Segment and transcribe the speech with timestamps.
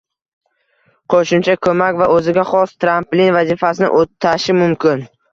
[1.13, 5.05] qo‘shimcha ko‘mak va o‘ziga xos tramplin vazifasini o‘tashi mumkin.